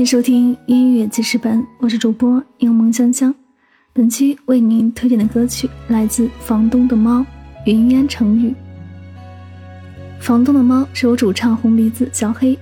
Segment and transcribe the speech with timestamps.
[0.00, 3.34] 迎收听音乐记事本，我是主播柠檬香香。
[3.92, 7.20] 本期为您推荐的歌曲来自房东的猫
[7.66, 8.48] 《云烟成雨》。
[10.18, 12.58] 房东的猫是由主唱红鼻子小黑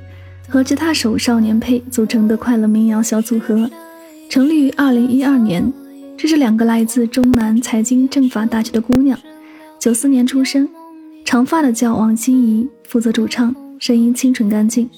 [0.49, 3.71] 和吉他手少年佩组成的快乐民谣小组合，
[4.29, 5.73] 成立于二零一二年。
[6.17, 9.17] 这是两个来自中南财经政法大学的姑娘，
[9.79, 10.69] 九四年出生，
[11.25, 14.91] 长发的叫王心怡，负责主唱，声音清纯干净。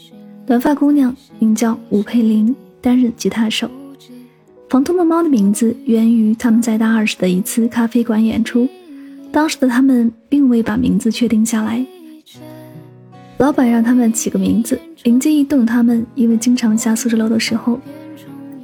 [0.51, 3.71] 短发姑娘名叫吴佩玲，担任吉他手。
[4.69, 8.69] 房东的猫的名字源于他们在大二时的一次咖啡馆演出，
[9.31, 11.87] 当时的他们并未把名字确定下来。
[13.39, 17.79] 老板让他们起个名字，灵机一动，他们因为经常下宿舍楼的时候，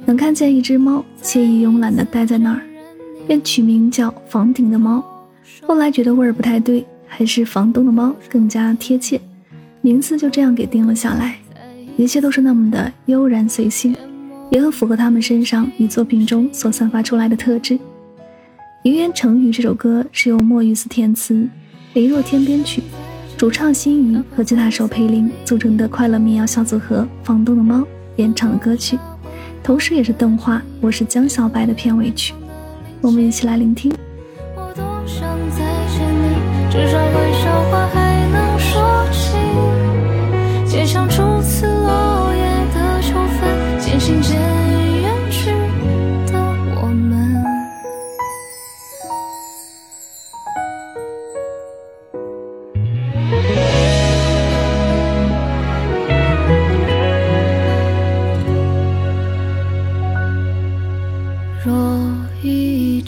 [0.03, 2.61] 能看见一只猫惬意慵懒地待在那儿，
[3.25, 5.01] 便取名叫房顶的猫。
[5.61, 9.21] 后来觉得味儿不太对，还是房东的猫更加贴切，
[9.79, 11.37] 名字就这样给定了下来。
[11.97, 13.95] 一切都是那么的悠然随性，
[14.51, 17.73] 也很符合他们身上与作品中所散发出来的特质。
[18.83, 21.49] 《云烟成雨》这首歌是由莫雨思填词，
[21.95, 22.83] 李若天编曲，
[23.35, 27.79] 主唱心怡和吉他手裴林组成的快乐民谣小组合《房东的猫》
[28.17, 28.97] 演唱的歌曲，
[29.63, 32.31] 同时也是动画《我是江小白》的片尾曲。
[33.01, 33.91] 我们一起来聆听。
[34.55, 37.96] 我多想再见你，至少微笑
[61.67, 61.75] 若
[62.41, 63.03] 一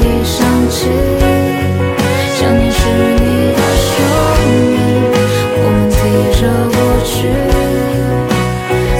[0.00, 0.76] 已想起，
[2.36, 3.24] 想念是你
[3.54, 3.92] 的声
[4.50, 4.76] 音，
[5.56, 5.96] 我们提
[6.38, 6.42] 着
[6.74, 7.14] 过去，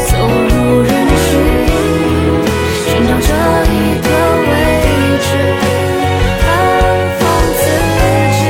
[0.07, 0.13] 走
[0.49, 0.89] 入人
[1.25, 1.27] 群，
[2.87, 3.29] 寻找着
[3.67, 4.09] 一个
[4.49, 4.53] 位
[5.25, 5.27] 置，
[6.47, 6.47] 安
[7.19, 7.23] 放
[7.61, 7.63] 自
[8.39, 8.41] 己。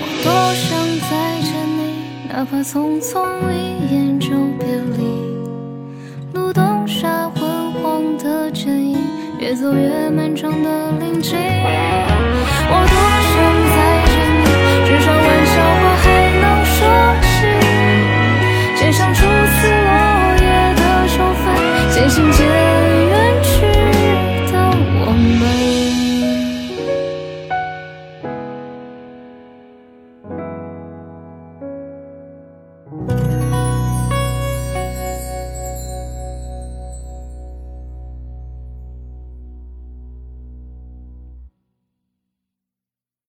[0.00, 0.66] 我多想
[1.08, 1.10] 再
[1.42, 1.80] 见你，
[2.28, 3.12] 哪怕匆匆
[3.52, 3.54] 一
[3.94, 4.07] 眼。
[9.60, 12.94] 走越漫长的林径，我多
[13.26, 13.34] 想
[13.74, 13.76] 再
[14.06, 14.46] 见你，
[14.86, 16.06] 至少玩笑话还
[16.38, 16.78] 能说
[17.24, 17.26] 起。
[18.76, 19.90] 街上初次落
[20.38, 20.46] 叶
[20.76, 21.44] 的秋分，
[21.90, 22.47] 渐行渐。